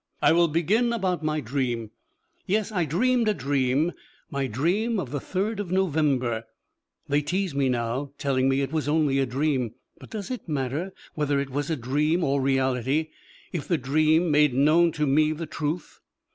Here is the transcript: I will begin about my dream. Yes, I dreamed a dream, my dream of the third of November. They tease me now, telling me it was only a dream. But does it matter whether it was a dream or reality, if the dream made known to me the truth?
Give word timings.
I 0.19 0.31
will 0.31 0.47
begin 0.47 0.93
about 0.93 1.21
my 1.21 1.41
dream. 1.41 1.91
Yes, 2.47 2.71
I 2.71 2.85
dreamed 2.85 3.27
a 3.27 3.35
dream, 3.35 3.91
my 4.31 4.47
dream 4.47 4.99
of 4.99 5.11
the 5.11 5.19
third 5.19 5.59
of 5.59 5.69
November. 5.69 6.45
They 7.07 7.21
tease 7.21 7.53
me 7.53 7.69
now, 7.69 8.09
telling 8.17 8.49
me 8.49 8.61
it 8.61 8.71
was 8.71 8.87
only 8.87 9.19
a 9.19 9.27
dream. 9.27 9.75
But 9.99 10.09
does 10.09 10.31
it 10.31 10.49
matter 10.49 10.91
whether 11.13 11.39
it 11.39 11.51
was 11.51 11.69
a 11.69 11.75
dream 11.75 12.23
or 12.23 12.41
reality, 12.41 13.09
if 13.53 13.67
the 13.67 13.77
dream 13.77 14.31
made 14.31 14.55
known 14.55 14.91
to 14.93 15.05
me 15.05 15.33
the 15.33 15.45
truth? 15.45 15.99